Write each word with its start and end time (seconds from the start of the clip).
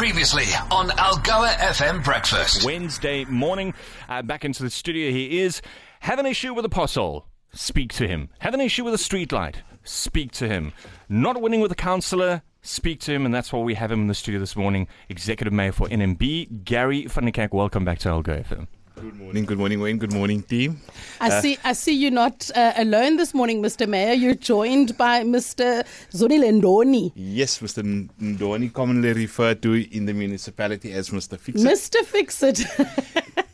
Previously 0.00 0.46
on 0.70 0.88
Algoa 0.88 1.50
FM 1.58 2.02
Breakfast. 2.02 2.64
Wednesday 2.64 3.26
morning, 3.26 3.74
uh, 4.08 4.22
back 4.22 4.46
into 4.46 4.62
the 4.62 4.70
studio. 4.70 5.10
He 5.10 5.40
is. 5.40 5.60
Have 6.00 6.18
an 6.18 6.24
issue 6.24 6.54
with 6.54 6.64
a 6.64 6.70
pothole? 6.70 7.24
Speak 7.52 7.92
to 7.92 8.08
him. 8.08 8.30
Have 8.38 8.54
an 8.54 8.62
issue 8.62 8.82
with 8.82 8.94
a 8.94 8.96
streetlight? 8.96 9.56
Speak 9.84 10.32
to 10.32 10.48
him. 10.48 10.72
Not 11.10 11.42
winning 11.42 11.60
with 11.60 11.70
a 11.70 11.74
councillor? 11.74 12.40
Speak 12.62 13.00
to 13.00 13.12
him, 13.12 13.26
and 13.26 13.34
that's 13.34 13.52
why 13.52 13.60
we 13.60 13.74
have 13.74 13.92
him 13.92 14.00
in 14.00 14.06
the 14.06 14.14
studio 14.14 14.40
this 14.40 14.56
morning. 14.56 14.88
Executive 15.10 15.52
Mayor 15.52 15.72
for 15.72 15.86
NMB, 15.88 16.64
Gary 16.64 17.02
der 17.02 17.48
Welcome 17.52 17.84
back 17.84 17.98
to 17.98 18.08
Algoa 18.08 18.42
FM. 18.42 18.68
Good 19.00 19.18
morning, 19.18 19.44
good 19.46 19.58
morning, 19.58 19.80
Wayne. 19.80 19.96
Good 19.98 20.12
morning, 20.12 20.42
team. 20.42 20.78
I 21.20 21.40
see. 21.40 21.56
I 21.64 21.72
see 21.72 21.94
you're 21.94 22.10
not 22.10 22.50
uh, 22.54 22.74
alone 22.76 23.16
this 23.16 23.32
morning, 23.32 23.62
Mr. 23.62 23.88
Mayor. 23.88 24.12
You're 24.12 24.34
joined 24.34 24.98
by 24.98 25.22
Mr. 25.22 25.84
Zonile 26.12 26.50
Ndoni. 26.60 27.10
Yes, 27.14 27.60
Mr. 27.60 27.82
Ndoni, 28.20 28.70
commonly 28.72 29.14
referred 29.14 29.62
to 29.62 29.72
in 29.72 30.04
the 30.04 30.12
municipality 30.12 30.92
as 30.92 31.08
Mr. 31.10 31.38
Fix 31.38 31.62
It. 31.62 31.66
Mr. 31.66 32.04
Fix 32.04 32.42
It. 32.42 32.60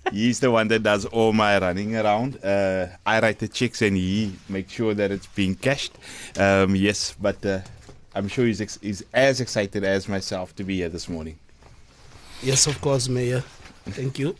He's 0.12 0.40
the 0.40 0.50
one 0.50 0.66
that 0.68 0.82
does 0.82 1.04
all 1.04 1.32
my 1.32 1.58
running 1.58 1.94
around. 1.96 2.42
Uh, 2.44 2.88
I 3.06 3.20
write 3.20 3.38
the 3.38 3.48
checks 3.48 3.82
and 3.82 3.96
he 3.96 4.32
makes 4.48 4.72
sure 4.72 4.94
that 4.94 5.12
it's 5.12 5.26
being 5.28 5.54
cashed. 5.54 5.92
Um, 6.36 6.74
yes, 6.74 7.14
but 7.20 7.44
uh, 7.46 7.60
I'm 8.16 8.26
sure 8.26 8.46
he's, 8.46 8.60
ex- 8.60 8.80
he's 8.82 9.04
as 9.14 9.40
excited 9.40 9.84
as 9.84 10.08
myself 10.08 10.56
to 10.56 10.64
be 10.64 10.76
here 10.78 10.88
this 10.88 11.08
morning. 11.08 11.38
Yes, 12.42 12.66
of 12.66 12.80
course, 12.80 13.08
Mayor. 13.08 13.44
Thank 13.84 14.18
you. 14.18 14.34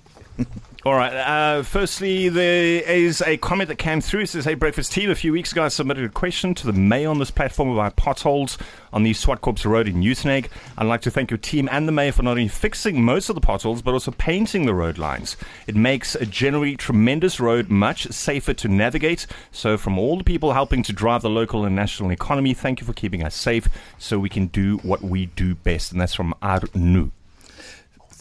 All 0.87 0.95
right. 0.95 1.13
Uh, 1.13 1.63
firstly, 1.65 2.29
there 2.29 2.81
is 2.81 3.21
a 3.23 3.39
comment 3.39 3.67
that 3.71 3.77
came 3.77 4.01
through. 4.01 4.21
It 4.21 4.29
says, 4.29 4.45
Hey, 4.45 4.55
Breakfast 4.55 4.93
Team, 4.93 5.11
a 5.11 5.17
few 5.17 5.33
weeks 5.33 5.51
ago 5.51 5.65
I 5.65 5.69
submitted 5.69 6.05
a 6.05 6.09
question 6.09 6.55
to 6.55 6.67
the 6.67 6.73
mayor 6.73 7.11
on 7.11 7.19
this 7.19 7.33
platform 7.33 7.71
about 7.71 7.97
potholes 7.97 8.57
on 8.93 9.03
the 9.03 9.11
Swartkops 9.11 9.65
Road 9.65 9.89
in 9.89 9.97
Uitenhage. 9.97 10.47
I'd 10.79 10.87
like 10.87 11.01
to 11.01 11.11
thank 11.11 11.33
your 11.33 11.39
team 11.39 11.69
and 11.73 11.89
the 11.89 11.93
mayor 11.93 12.13
for 12.13 12.23
not 12.23 12.31
only 12.31 12.47
fixing 12.47 13.03
most 13.03 13.29
of 13.29 13.35
the 13.35 13.41
potholes, 13.41 13.83
but 13.83 13.95
also 13.95 14.13
painting 14.13 14.65
the 14.65 14.75
road 14.75 14.97
lines. 14.97 15.37
It 15.67 15.75
makes 15.75 16.15
a 16.15 16.25
generally 16.25 16.77
tremendous 16.77 17.41
road 17.41 17.69
much 17.69 18.07
safer 18.13 18.55
to 18.55 18.69
navigate. 18.69 19.27
So, 19.51 19.77
from 19.77 19.99
all 19.99 20.19
the 20.19 20.25
people 20.25 20.53
helping 20.53 20.85
to 20.85 20.93
drive 20.93 21.23
the 21.23 21.31
local 21.31 21.65
and 21.65 21.75
national 21.75 22.13
economy, 22.13 22.55
thank 22.55 22.81
you 22.81 22.87
for 22.87 22.93
keeping 22.93 23.25
us 23.25 23.35
safe 23.35 23.67
so 23.99 24.21
we 24.21 24.29
can 24.29 24.47
do 24.47 24.77
what 24.79 25.03
we 25.03 25.27
do 25.27 25.57
best. 25.57 25.91
And 25.91 26.01
that's 26.01 26.15
from 26.15 26.33
Arnu. 26.41 27.11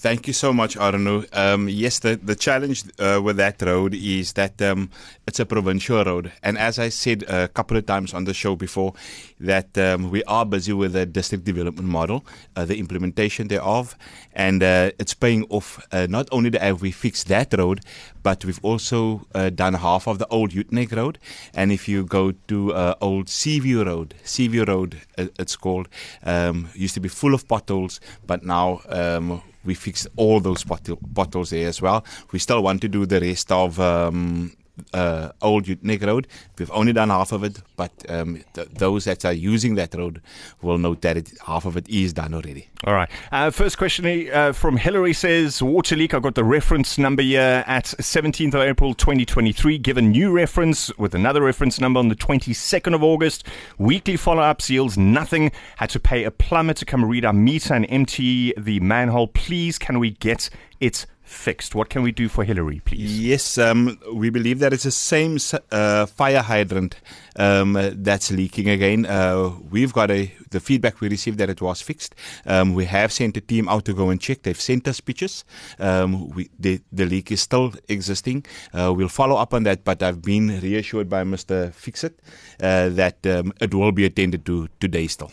Thank 0.06 0.28
you 0.28 0.34
so 0.34 0.54
much, 0.54 0.78
Arno. 0.78 1.24
Um, 1.34 1.68
yes, 1.68 1.98
the, 1.98 2.16
the 2.16 2.36
challenge 2.36 2.84
uh, 3.00 3.20
with 3.24 3.38
that 3.38 3.60
road 3.64 3.96
is 3.96 4.34
that 4.34 4.62
um, 4.62 4.92
it's 5.26 5.40
a 5.40 5.48
provincial 5.48 6.04
road. 6.04 6.32
And 6.44 6.60
as 6.60 6.78
I 6.78 6.90
said 6.90 7.24
a 7.24 7.48
couple 7.48 7.76
of 7.76 7.88
times 7.88 8.14
on 8.14 8.26
the 8.26 8.34
show 8.36 8.56
before, 8.56 8.94
that 9.40 9.76
um, 9.80 10.12
we 10.12 10.24
are 10.26 10.46
busy 10.46 10.74
with 10.74 10.94
the 10.94 11.08
district 11.08 11.44
development 11.44 11.90
model, 11.90 12.24
uh, 12.56 12.66
the 12.66 12.78
implementation 12.78 13.48
thereof, 13.48 13.98
and 14.34 14.62
uh, 14.62 14.92
it's 15.00 15.16
paying 15.16 15.44
off. 15.50 15.84
Uh, 15.92 16.06
not 16.08 16.28
only 16.32 16.56
have 16.56 16.84
we 16.84 16.92
fixed 16.92 17.28
that 17.30 17.52
road, 17.58 17.82
but 18.22 18.46
we've 18.46 18.64
also 18.64 19.26
uh, 19.34 19.50
done 19.50 19.74
half 19.74 20.08
of 20.08 20.20
the 20.20 20.28
old 20.28 20.52
Uitenhage 20.52 20.96
Road. 20.96 21.18
And 21.56 21.72
if 21.72 21.88
you 21.88 22.06
go 22.06 22.32
to 22.48 22.74
uh, 22.76 22.94
old 23.02 23.28
Seaview 23.28 23.84
Road, 23.84 24.14
Seaview 24.24 24.66
Road, 24.66 25.02
it's 25.18 25.56
called, 25.56 25.90
um, 26.22 26.70
used 26.76 26.94
to 26.94 27.00
be 27.00 27.10
full 27.10 27.34
of 27.34 27.48
potholes, 27.48 28.00
but 28.28 28.44
now 28.44 28.82
um, 28.90 29.42
we 29.66 29.74
fixed 29.74 30.08
all 30.16 30.40
those 30.40 30.64
bottles 30.64 31.50
there 31.50 31.68
as 31.68 31.82
well. 31.82 32.06
We 32.32 32.40
still 32.40 32.64
want 32.64 32.82
to 32.82 32.88
do 32.88 33.06
the 33.06 33.20
rest 33.20 33.52
of 33.52 33.80
um, 33.80 34.56
uh, 34.94 35.30
old 35.42 35.66
Uitenhage 35.66 36.06
Road. 36.06 36.28
We've 36.58 36.72
only 36.72 36.94
done 36.94 37.10
half 37.10 37.32
of 37.32 37.44
it, 37.44 37.62
but 37.76 37.92
um, 38.10 38.44
th- 38.54 38.70
those 38.70 39.06
that 39.06 39.26
are 39.26 39.34
using 39.34 39.76
that 39.76 39.94
road 39.96 40.22
will 40.62 40.78
note 40.78 41.02
that 41.02 41.18
it, 41.18 41.32
half 41.46 41.66
of 41.66 41.78
it 41.78 41.88
is 41.90 42.14
done 42.14 42.34
already. 42.34 42.70
All 42.86 42.94
right. 42.94 43.10
Uh, 43.32 43.52
first 43.52 43.78
question 43.78 44.30
uh, 44.32 44.54
from 44.54 44.78
Hillary 44.78 45.14
says 45.14 45.62
water 45.62 45.96
leak. 45.96 46.14
I 46.14 46.20
got 46.20 46.36
the 46.36 46.44
reference 46.44 46.98
number 46.98 47.22
here 47.22 47.64
at 47.68 47.86
17th 47.86 48.54
of 48.54 48.62
April 48.62 48.94
2023. 48.94 49.78
Given 49.78 50.12
new 50.12 50.32
reference 50.32 50.96
with 50.98 51.16
another 51.16 51.42
reference 51.42 51.80
number 51.80 52.00
on 52.00 52.10
the 52.10 52.16
22nd 52.16 52.94
of 52.94 53.04
August. 53.04 53.46
Weekly 53.78 54.18
follow 54.18 54.44
ups 54.44 54.70
yields 54.70 54.98
nothing. 54.98 55.52
Had 55.78 55.90
to 55.92 56.00
pay 56.00 56.24
a 56.24 56.32
plumber 56.32 56.74
to 56.74 56.86
come 56.86 57.06
read 57.06 57.26
our 57.26 57.34
meter 57.34 57.74
and 57.74 57.86
empty 57.90 58.54
the 58.58 58.80
manhole. 58.80 59.28
Please, 59.28 59.78
can 59.78 60.00
we 60.00 60.12
get 60.12 60.50
it 60.80 61.06
fixed. 61.26 61.76
What 61.76 61.90
can 61.90 62.04
we 62.04 62.12
do 62.12 62.30
for 62.30 62.44
Hillary, 62.44 62.82
please? 62.86 63.20
Yes, 63.20 63.58
um, 63.58 64.00
we 64.14 64.30
believe 64.30 64.60
that 64.60 64.72
it's 64.74 64.84
the 64.84 64.92
same 64.92 65.38
uh, 65.72 66.06
fire 66.06 66.42
hydrant 66.42 66.96
um, 67.36 67.74
that's 67.94 68.32
leaking 68.32 68.70
again. 68.70 69.06
Uh, 69.06 69.54
we've 69.70 69.92
got 69.92 70.12
a 70.12 70.32
the 70.52 70.60
feedback 70.60 71.02
we 71.02 71.10
received 71.10 71.38
that 71.38 71.50
it 71.50 71.62
was 71.62 71.82
fixed. 71.82 72.16
Um, 72.46 72.74
we 72.74 72.86
have 72.86 73.12
sent 73.12 73.36
a 73.36 73.42
team 73.42 73.68
out 73.68 73.86
to 73.86 73.94
go 73.94 74.10
and 74.10 74.22
check. 74.22 74.44
They've 74.44 74.60
sent 74.60 74.88
us 74.88 75.02
pictures. 75.02 75.44
Um, 75.80 76.30
we, 76.30 76.50
the, 76.58 76.82
the 76.92 77.06
leak 77.06 77.32
is 77.32 77.42
still 77.42 77.74
existing. 77.90 78.46
Uh, 78.74 78.94
we'll 78.96 79.10
follow 79.10 79.36
up 79.36 79.54
on 79.54 79.64
that, 79.64 79.84
but 79.84 80.02
I've 80.02 80.22
been 80.22 80.60
reassured 80.62 81.10
by 81.10 81.24
Mr. 81.24 81.74
Fixit 81.74 82.20
uh, 82.62 82.90
that 82.90 83.26
um, 83.28 83.54
it 83.60 83.74
will 83.74 83.92
be 83.92 84.06
attended 84.06 84.46
to 84.46 84.70
today 84.80 85.08
still. 85.08 85.32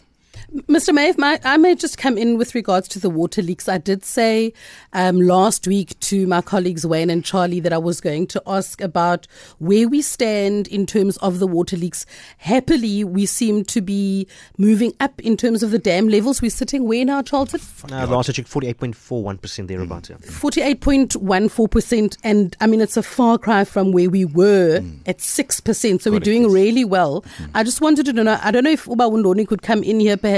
Mr. 0.52 0.94
May, 0.94 1.12
I 1.44 1.56
may 1.56 1.74
just 1.74 1.98
come 1.98 2.18
in 2.18 2.36
with 2.36 2.54
regards 2.54 2.88
to 2.88 2.98
the 2.98 3.08
water 3.08 3.42
leaks. 3.42 3.68
I 3.68 3.78
did 3.78 4.04
say 4.04 4.52
um, 4.92 5.20
last 5.20 5.66
week 5.66 5.98
to 6.00 6.26
my 6.26 6.42
colleagues 6.42 6.84
Wayne 6.84 7.10
and 7.10 7.24
Charlie 7.24 7.60
that 7.60 7.72
I 7.72 7.78
was 7.78 8.00
going 8.00 8.26
to 8.28 8.42
ask 8.46 8.80
about 8.80 9.26
where 9.58 9.88
we 9.88 10.02
stand 10.02 10.68
in 10.68 10.86
terms 10.86 11.16
of 11.18 11.38
the 11.38 11.46
water 11.46 11.76
leaks. 11.76 12.04
Happily, 12.38 13.04
we 13.04 13.26
seem 13.26 13.64
to 13.66 13.80
be 13.80 14.26
moving 14.58 14.92
up 15.00 15.20
in 15.20 15.36
terms 15.36 15.62
of 15.62 15.70
the 15.70 15.78
dam 15.78 16.08
levels. 16.08 16.42
We're 16.42 16.50
sitting 16.50 16.86
where 16.86 17.04
now, 17.04 17.22
Charlton? 17.22 17.60
Uh, 17.90 18.06
last 18.06 18.28
I 18.28 18.32
checked, 18.32 18.50
48.41% 18.50 19.68
thereabouts. 19.68 20.10
Mm. 20.10 20.76
48.14%. 20.76 22.18
And 22.24 22.56
I 22.60 22.66
mean, 22.66 22.80
it's 22.80 22.96
a 22.96 23.02
far 23.02 23.38
cry 23.38 23.64
from 23.64 23.92
where 23.92 24.10
we 24.10 24.24
were 24.24 24.80
mm. 24.80 24.98
at 25.06 25.18
6%. 25.18 25.62
So 25.64 25.88
Correct. 25.88 26.06
we're 26.06 26.20
doing 26.20 26.50
really 26.50 26.84
well. 26.84 27.22
Mm. 27.38 27.50
I 27.54 27.64
just 27.64 27.80
wanted 27.80 28.06
to 28.06 28.12
know, 28.12 28.38
I 28.42 28.50
don't 28.50 28.64
know 28.64 28.70
if 28.70 28.86
Uba 28.86 29.04
Wundoni 29.04 29.46
could 29.46 29.62
come 29.62 29.82
in 29.82 30.00
here 30.00 30.16
perhaps 30.16 30.31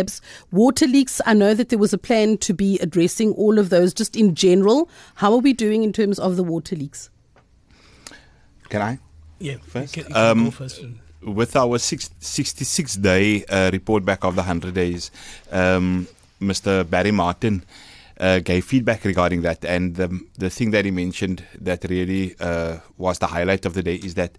Water 0.50 0.87
leaks, 0.87 1.21
I 1.27 1.34
know 1.34 1.55
that 1.55 1.69
there 1.69 1.78
was 1.78 1.93
a 1.93 1.99
plan 1.99 2.38
to 2.38 2.55
be 2.55 2.78
addressing 2.81 3.32
all 3.32 3.59
of 3.59 3.71
those 3.71 3.94
just 3.94 4.16
in 4.16 4.34
general. 4.34 4.88
How 5.16 5.32
are 5.32 5.38
we 5.38 5.53
doing 5.53 5.82
in 5.82 5.93
terms 5.93 6.19
of 6.19 6.37
the 6.37 6.44
water 6.44 6.77
leaks? 6.77 7.10
Can 8.69 8.82
I? 8.82 8.99
Yeah, 9.38 9.56
first. 9.66 9.94
Can, 9.94 10.05
can 10.05 10.16
um, 10.16 10.50
first. 10.50 10.84
With 11.22 11.56
our 11.56 11.78
six, 11.78 12.10
66 12.21 12.97
day 12.97 13.44
uh, 13.47 13.71
report 13.72 14.05
back 14.05 14.25
of 14.25 14.34
the 14.34 14.43
100 14.43 14.75
days, 14.75 15.10
um, 15.50 16.06
Mr. 16.41 16.88
Barry 16.88 17.11
Martin 17.11 17.65
uh, 18.21 18.41
gave 18.41 18.65
feedback 18.65 19.05
regarding 19.05 19.43
that. 19.43 19.65
And 19.65 19.97
the, 19.97 20.21
the 20.38 20.50
thing 20.50 20.71
that 20.72 20.84
he 20.84 20.91
mentioned 20.91 21.44
that 21.61 21.84
really 21.88 22.34
uh, 22.41 22.78
was 22.99 23.19
the 23.19 23.26
highlight 23.28 23.65
of 23.65 23.75
the 23.75 23.82
day 23.82 23.97
is 23.97 24.15
that 24.15 24.37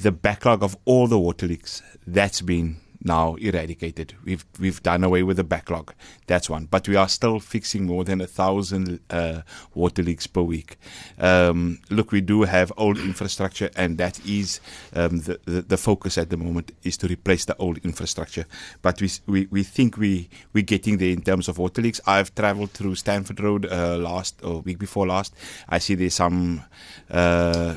the 0.00 0.12
backlog 0.12 0.62
of 0.62 0.76
all 0.84 1.08
the 1.08 1.18
water 1.18 1.46
leaks 1.46 1.82
that's 2.06 2.40
been 2.40 2.76
now 3.02 3.34
eradicated. 3.36 4.14
We've 4.24 4.44
we've 4.58 4.82
done 4.82 5.04
away 5.04 5.22
with 5.22 5.36
the 5.36 5.44
backlog. 5.44 5.94
That's 6.26 6.50
one. 6.50 6.66
But 6.66 6.88
we 6.88 6.96
are 6.96 7.08
still 7.08 7.40
fixing 7.40 7.86
more 7.86 8.04
than 8.04 8.20
a 8.20 8.26
thousand 8.26 9.00
uh, 9.10 9.42
water 9.74 10.02
leaks 10.02 10.26
per 10.26 10.42
week. 10.42 10.76
Um, 11.18 11.78
look, 11.90 12.12
we 12.12 12.20
do 12.20 12.42
have 12.42 12.72
old 12.76 12.98
infrastructure, 12.98 13.70
and 13.76 13.98
that 13.98 14.24
is 14.26 14.60
um, 14.94 15.20
the, 15.20 15.40
the, 15.44 15.62
the 15.62 15.76
focus 15.76 16.18
at 16.18 16.30
the 16.30 16.36
moment 16.36 16.72
is 16.82 16.96
to 16.98 17.08
replace 17.08 17.44
the 17.44 17.56
old 17.56 17.78
infrastructure. 17.78 18.46
But 18.82 19.00
we 19.00 19.10
we, 19.26 19.48
we 19.50 19.62
think 19.62 19.96
we 19.96 20.28
we're 20.52 20.64
getting 20.64 20.98
there 20.98 21.10
in 21.10 21.22
terms 21.22 21.48
of 21.48 21.58
water 21.58 21.82
leaks. 21.82 22.00
I've 22.06 22.34
travelled 22.34 22.70
through 22.70 22.96
Stanford 22.96 23.40
Road 23.40 23.66
uh, 23.66 23.96
last 23.96 24.40
or 24.42 24.60
week 24.60 24.78
before 24.78 25.06
last. 25.06 25.34
I 25.68 25.78
see 25.78 25.94
there's 25.94 26.14
some. 26.14 26.64
Uh, 27.10 27.76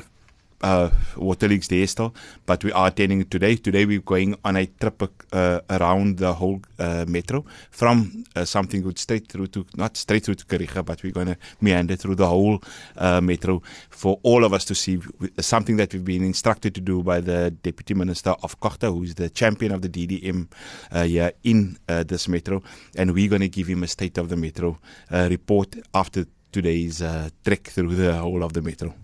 uh, 0.62 0.90
water 1.16 1.48
leaks 1.48 1.68
there 1.68 1.86
still, 1.86 2.14
but 2.46 2.62
we 2.64 2.72
are 2.72 2.88
attending 2.88 3.20
it 3.20 3.30
today. 3.30 3.56
Today 3.56 3.84
we're 3.84 4.00
going 4.00 4.36
on 4.44 4.56
a 4.56 4.66
trip 4.66 5.02
uh, 5.32 5.60
around 5.70 6.18
the 6.18 6.32
whole 6.32 6.60
uh, 6.78 7.04
metro 7.08 7.44
from 7.70 8.24
uh, 8.36 8.44
something 8.44 8.82
good 8.82 8.98
straight 8.98 9.28
through 9.28 9.48
to, 9.48 9.66
not 9.76 9.96
straight 9.96 10.24
through 10.24 10.36
to 10.36 10.46
Kariega, 10.46 10.84
but 10.84 11.02
we're 11.02 11.12
going 11.12 11.28
to 11.28 11.36
meander 11.60 11.96
through 11.96 12.14
the 12.14 12.26
whole 12.26 12.62
uh, 12.96 13.20
metro 13.20 13.62
for 13.90 14.20
all 14.22 14.44
of 14.44 14.52
us 14.52 14.64
to 14.64 14.74
see 14.74 15.00
something 15.40 15.76
that 15.76 15.92
we've 15.92 16.04
been 16.04 16.24
instructed 16.24 16.74
to 16.74 16.80
do 16.80 17.02
by 17.02 17.20
the 17.20 17.50
Deputy 17.50 17.94
Minister 17.94 18.30
of 18.42 18.58
Kochta, 18.60 18.92
who 18.92 19.02
is 19.02 19.14
the 19.14 19.30
champion 19.30 19.72
of 19.72 19.82
the 19.82 19.88
DDM 19.88 20.48
uh, 20.90 21.02
here 21.04 21.32
in 21.44 21.76
this 21.86 22.28
metro. 22.28 22.62
And 22.96 23.12
we're 23.12 23.28
going 23.28 23.42
to 23.42 23.48
give 23.48 23.66
him 23.66 23.82
a 23.82 23.88
state 23.88 24.18
of 24.18 24.28
the 24.28 24.36
metro 24.36 24.78
report 25.10 25.76
after 25.94 26.26
today's 26.50 27.02
trek 27.44 27.64
through 27.64 27.94
the 27.94 28.16
whole 28.16 28.42
of 28.42 28.52
the 28.52 28.62
metro. 28.62 28.94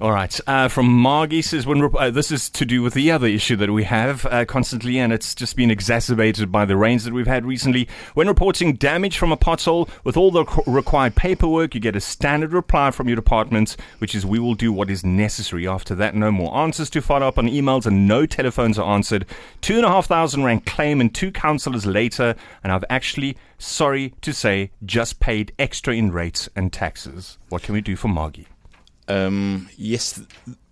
All 0.00 0.12
right. 0.12 0.38
Uh, 0.46 0.68
from 0.68 0.86
Margie 0.86 1.42
says, 1.42 1.66
when 1.66 1.80
rep- 1.82 1.94
uh, 1.94 2.10
this 2.10 2.30
is 2.30 2.48
to 2.50 2.64
do 2.64 2.82
with 2.82 2.94
the 2.94 3.10
other 3.10 3.26
issue 3.26 3.56
that 3.56 3.70
we 3.70 3.84
have 3.84 4.26
uh, 4.26 4.44
constantly, 4.44 4.98
and 4.98 5.12
it's 5.12 5.34
just 5.34 5.56
been 5.56 5.70
exacerbated 5.70 6.52
by 6.52 6.64
the 6.64 6.76
rains 6.76 7.04
that 7.04 7.12
we've 7.12 7.26
had 7.26 7.44
recently. 7.44 7.88
When 8.14 8.28
reporting 8.28 8.74
damage 8.74 9.18
from 9.18 9.32
a 9.32 9.36
pothole 9.36 9.88
with 10.04 10.16
all 10.16 10.30
the 10.30 10.44
co- 10.44 10.62
required 10.70 11.16
paperwork, 11.16 11.74
you 11.74 11.80
get 11.80 11.96
a 11.96 12.00
standard 12.00 12.52
reply 12.52 12.90
from 12.90 13.08
your 13.08 13.16
department, 13.16 13.76
which 13.98 14.14
is, 14.14 14.24
we 14.24 14.38
will 14.38 14.54
do 14.54 14.72
what 14.72 14.90
is 14.90 15.04
necessary. 15.04 15.66
After 15.66 15.94
that, 15.96 16.14
no 16.14 16.30
more 16.30 16.56
answers 16.56 16.90
to 16.90 17.00
follow 17.00 17.26
up 17.26 17.38
on 17.38 17.46
emails, 17.46 17.86
and 17.86 18.06
no 18.06 18.26
telephones 18.26 18.78
are 18.78 18.94
answered. 18.94 19.26
Two 19.60 19.76
and 19.76 19.84
a 19.84 19.88
half 19.88 20.06
thousand 20.06 20.44
rand 20.44 20.66
claim, 20.66 21.00
and 21.00 21.14
two 21.14 21.32
councillors 21.32 21.86
later, 21.86 22.36
and 22.62 22.72
I've 22.72 22.84
actually, 22.90 23.36
sorry 23.58 24.14
to 24.20 24.32
say, 24.32 24.70
just 24.84 25.18
paid 25.18 25.52
extra 25.58 25.94
in 25.94 26.12
rates 26.12 26.48
and 26.54 26.72
taxes. 26.72 27.38
What 27.48 27.62
can 27.62 27.74
we 27.74 27.80
do 27.80 27.96
for 27.96 28.08
Margie? 28.08 28.46
Um, 29.08 29.68
yes. 29.76 30.20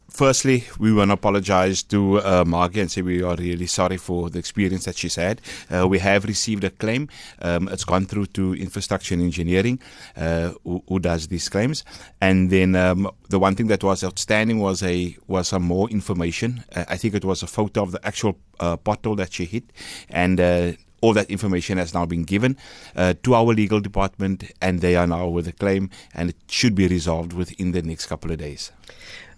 Firstly, 0.08 0.64
we 0.78 0.94
want 0.94 1.10
to 1.10 1.12
apologize 1.12 1.82
to 1.82 2.20
uh, 2.20 2.42
Margie 2.46 2.80
and 2.80 2.90
say 2.90 3.02
we 3.02 3.22
are 3.22 3.36
really 3.36 3.66
sorry 3.66 3.98
for 3.98 4.30
the 4.30 4.38
experience 4.38 4.86
that 4.86 4.96
she's 4.96 5.16
had. 5.16 5.42
Uh, 5.70 5.86
we 5.86 5.98
have 5.98 6.24
received 6.24 6.64
a 6.64 6.70
claim. 6.70 7.10
Um, 7.42 7.68
it's 7.68 7.84
gone 7.84 8.06
through 8.06 8.26
to 8.28 8.54
infrastructure 8.54 9.12
and 9.12 9.22
engineering, 9.22 9.78
uh, 10.16 10.52
who, 10.64 10.82
who 10.88 11.00
does 11.00 11.28
these 11.28 11.50
claims. 11.50 11.84
And 12.18 12.48
then 12.48 12.76
um, 12.76 13.10
the 13.28 13.38
one 13.38 13.56
thing 13.56 13.66
that 13.66 13.84
was 13.84 14.02
outstanding 14.02 14.58
was 14.58 14.82
a 14.82 15.14
was 15.26 15.48
some 15.48 15.64
more 15.64 15.90
information. 15.90 16.64
Uh, 16.74 16.86
I 16.88 16.96
think 16.96 17.12
it 17.12 17.24
was 17.26 17.42
a 17.42 17.46
photo 17.46 17.82
of 17.82 17.92
the 17.92 18.00
actual 18.06 18.38
uh, 18.58 18.76
that 18.76 19.28
she 19.32 19.44
hit, 19.44 19.64
and 20.08 20.40
uh, 20.40 20.72
all 21.06 21.12
that 21.12 21.30
information 21.30 21.78
has 21.78 21.94
now 21.94 22.04
been 22.04 22.24
given 22.24 22.56
uh, 22.96 23.14
to 23.22 23.34
our 23.36 23.54
legal 23.54 23.78
department, 23.78 24.50
and 24.60 24.80
they 24.80 24.96
are 24.96 25.06
now 25.06 25.28
with 25.28 25.46
a 25.46 25.52
claim, 25.52 25.88
and 26.12 26.30
it 26.30 26.36
should 26.48 26.74
be 26.74 26.88
resolved 26.88 27.32
within 27.32 27.70
the 27.70 27.80
next 27.80 28.06
couple 28.06 28.32
of 28.32 28.38
days. 28.38 28.72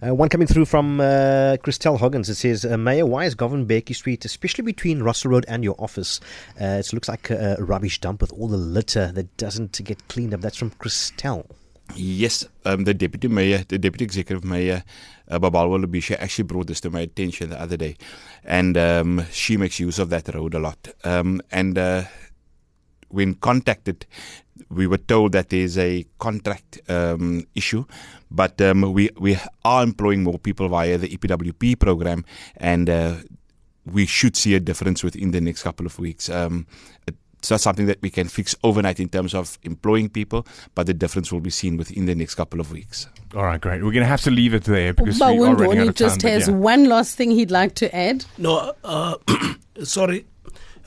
Uh, 0.00 0.14
one 0.14 0.30
coming 0.30 0.46
through 0.46 0.64
from 0.64 0.98
uh, 0.98 1.58
Christelle 1.62 1.98
Hoggins. 1.98 2.30
It 2.30 2.36
says, 2.36 2.64
uh, 2.64 2.78
Mayor, 2.78 3.04
why 3.04 3.26
is 3.26 3.34
Govan 3.34 3.66
Mbeki 3.66 3.94
Street, 3.94 4.24
especially 4.24 4.64
between 4.64 5.02
Russell 5.02 5.32
Road 5.32 5.44
and 5.46 5.62
your 5.62 5.76
office, 5.78 6.20
uh, 6.58 6.80
it 6.80 6.90
looks 6.94 7.08
like 7.08 7.28
a, 7.28 7.56
a 7.58 7.64
rubbish 7.64 8.00
dump 8.00 8.22
with 8.22 8.32
all 8.32 8.48
the 8.48 8.56
litter 8.56 9.12
that 9.12 9.36
doesn't 9.36 9.84
get 9.84 10.08
cleaned 10.08 10.32
up? 10.32 10.40
That's 10.40 10.56
from 10.56 10.70
Christelle. 10.70 11.50
Yes, 11.94 12.46
um, 12.64 12.85
the 12.85 12.94
deputy 12.94 13.29
mayor, 13.29 13.64
the 13.67 13.79
deputy 13.79 14.05
executive 14.05 14.44
mayor, 14.44 14.85
uh, 15.29 15.38
Babalwa 15.38 15.85
Lobishe, 15.85 16.17
actually 16.19 16.44
brought 16.44 16.67
this 16.67 16.81
to 16.82 16.90
my 16.90 17.00
attention 17.00 17.50
the 17.50 17.61
other 17.61 17.76
day, 17.76 17.96
and 18.44 18.76
um, 18.76 19.25
she 19.32 19.56
makes 19.56 19.81
use 19.81 19.99
of 19.99 20.11
that 20.11 20.32
road 20.35 20.55
a 20.55 20.58
lot. 20.58 20.88
Um, 21.05 21.40
and 21.50 21.76
uh, 21.76 22.05
when 23.08 23.35
contacted, 23.35 24.06
we 24.70 24.87
were 24.87 24.99
told 24.99 25.32
that 25.32 25.49
there's 25.49 25.79
a 25.79 26.06
contract 26.19 26.81
um, 26.88 27.46
issue, 27.55 27.85
but 28.31 28.61
um, 28.61 28.93
we 28.93 29.11
we 29.19 29.37
are 29.64 29.82
employing 29.82 30.23
more 30.23 30.38
people 30.38 30.69
via 30.69 30.99
the 30.99 31.08
EPWP 31.08 31.79
program, 31.81 32.25
and 32.58 32.88
uh, 32.88 33.14
we 33.87 34.06
should 34.06 34.37
see 34.37 34.55
a 34.55 34.61
difference 34.61 35.02
within 35.02 35.31
the 35.31 35.40
next 35.40 35.62
couple 35.62 35.87
of 35.87 35.99
weeks. 35.99 36.29
Um, 36.29 36.67
it's 37.38 37.50
not 37.50 37.61
something 37.61 37.87
that 37.87 38.02
we 38.02 38.11
can 38.11 38.29
fix 38.29 38.55
overnight 38.64 38.99
in 39.00 39.08
terms 39.08 39.35
of 39.35 39.58
employing 39.62 40.08
people, 40.08 40.46
but 40.75 40.87
the 40.87 40.94
difference 40.94 41.32
will 41.32 41.40
be 41.40 41.50
seen 41.50 41.76
within 41.76 42.06
the 42.06 42.14
next 42.14 42.35
couple 42.35 42.61
of 42.61 42.73
weeks. 42.73 43.06
All 43.35 43.44
right, 43.44 43.61
great. 43.61 43.82
We're 43.82 43.93
going 43.93 44.02
to 44.02 44.08
have 44.08 44.23
to 44.23 44.31
leave 44.31 44.55
it 44.55 44.64
there 44.64 44.93
because 44.93 45.20
we 45.20 45.25
are 45.26 45.29
running 45.29 45.46
out 45.46 45.58
Bawundwani 45.58 45.88
of 45.88 45.94
just 45.94 46.20
time. 46.20 46.31
but 46.31 46.32
has 46.32 46.49
yeah. 46.49 46.55
one 46.55 46.85
last 46.85 47.17
thing 47.17 47.31
he'd 47.31 47.50
like 47.50 47.75
to 47.76 47.94
add. 47.94 48.25
No, 48.38 48.75
uh, 48.82 49.17
sorry. 49.85 50.26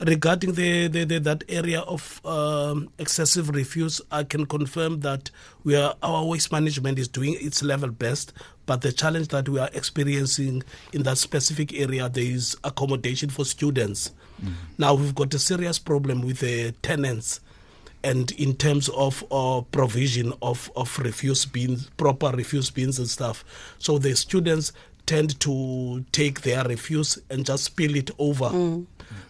Regarding 0.04 0.52
the, 0.52 0.88
the, 0.88 1.04
the 1.04 1.20
that 1.20 1.44
area 1.48 1.80
of 1.80 2.20
um, 2.24 2.90
excessive 2.98 3.50
refuse, 3.50 4.00
I 4.10 4.24
can 4.24 4.46
confirm 4.46 5.00
that 5.00 5.30
we 5.62 5.76
are 5.76 5.94
our 6.02 6.24
waste 6.24 6.50
management 6.50 6.98
is 6.98 7.06
doing 7.06 7.36
its 7.40 7.62
level 7.62 7.90
best. 7.90 8.32
But 8.66 8.80
the 8.80 8.92
challenge 8.92 9.28
that 9.28 9.48
we 9.48 9.60
are 9.60 9.70
experiencing 9.74 10.64
in 10.92 11.04
that 11.04 11.18
specific 11.18 11.72
area, 11.72 12.08
there 12.08 12.24
is 12.24 12.56
accommodation 12.64 13.30
for 13.30 13.44
students. 13.44 14.10
Now 14.78 14.94
we've 14.94 15.14
got 15.14 15.32
a 15.34 15.38
serious 15.38 15.78
problem 15.78 16.22
with 16.22 16.40
the 16.40 16.72
tenants 16.82 17.40
and 18.04 18.32
in 18.32 18.56
terms 18.56 18.88
of 18.90 19.24
uh, 19.30 19.60
provision 19.70 20.32
of, 20.42 20.70
of 20.74 20.98
refuse 20.98 21.44
bins, 21.44 21.88
proper 21.96 22.30
refuse 22.30 22.70
bins 22.70 22.98
and 22.98 23.08
stuff. 23.08 23.44
So 23.78 23.98
the 23.98 24.16
students 24.16 24.72
tend 25.06 25.38
to 25.40 26.04
take 26.12 26.42
their 26.42 26.64
refuse 26.64 27.18
and 27.30 27.44
just 27.44 27.64
spill 27.64 27.96
it 27.96 28.10
over. 28.18 28.50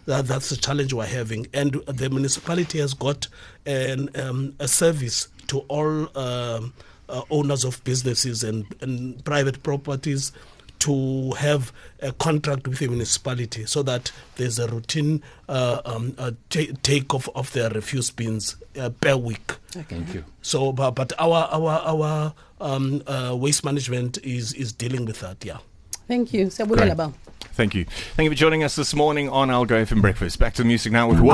That, 0.05 0.27
that's 0.27 0.49
the 0.49 0.57
challenge 0.57 0.93
we're 0.93 1.05
having. 1.05 1.47
And 1.53 1.73
the 1.87 2.09
municipality 2.09 2.79
has 2.79 2.93
got 2.93 3.27
an, 3.65 4.09
um, 4.15 4.55
a 4.59 4.67
service 4.67 5.27
to 5.47 5.59
all 5.69 6.17
um, 6.17 6.73
uh, 7.09 7.21
owners 7.29 7.63
of 7.63 7.83
businesses 7.83 8.43
and, 8.43 8.65
and 8.81 9.23
private 9.25 9.63
properties 9.63 10.31
to 10.79 11.31
have 11.31 11.71
a 12.01 12.11
contract 12.11 12.67
with 12.67 12.79
the 12.79 12.87
municipality 12.89 13.65
so 13.65 13.81
that 13.83 14.11
there's 14.35 14.59
a 14.59 14.67
routine 14.67 15.23
uh, 15.47 15.79
um, 15.85 16.13
uh, 16.17 16.31
ta- 16.49 16.73
take 16.81 17.13
off 17.13 17.29
of 17.35 17.53
their 17.53 17.69
refuse 17.69 18.11
bins 18.11 18.57
uh, 18.77 18.89
per 18.89 19.15
week. 19.15 19.53
Thank 19.69 20.13
you. 20.13 20.25
So, 20.41 20.73
but, 20.73 20.91
but 20.91 21.13
our 21.19 21.47
our 21.51 21.79
our 21.85 22.33
um, 22.59 23.01
uh, 23.07 23.33
waste 23.33 23.63
management 23.63 24.17
is 24.25 24.51
is 24.53 24.73
dealing 24.73 25.05
with 25.05 25.21
that. 25.21 25.45
Yeah. 25.45 25.59
Thank 26.07 26.33
you. 26.33 26.47
Siyabulela, 26.47 26.95
Great. 26.95 27.13
Bawu. 27.53 27.55
Thank 27.55 27.75
you. 27.75 27.85
Thank 27.85 28.25
you 28.25 28.31
for 28.31 28.35
joining 28.35 28.63
us 28.63 28.75
this 28.75 28.93
morning 28.93 29.29
on 29.29 29.49
Algoa 29.49 29.85
FM 29.85 30.01
Breakfast. 30.01 30.39
Back 30.39 30.53
to 30.55 30.63
the 30.63 30.67
music 30.67 30.91
now 30.91 31.09
with 31.09 31.19
Will. 31.19 31.31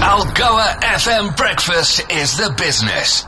Algoa 0.00 0.80
FM 0.82 1.36
Breakfast 1.36 2.10
is 2.10 2.36
the 2.36 2.54
business. 2.58 3.26